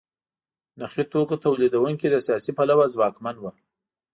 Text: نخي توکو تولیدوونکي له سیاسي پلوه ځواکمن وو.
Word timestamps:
نخي 0.79 1.03
توکو 1.11 1.35
تولیدوونکي 1.45 2.07
له 2.13 2.19
سیاسي 2.27 2.51
پلوه 2.57 2.85
ځواکمن 2.93 3.35
وو. 3.39 3.51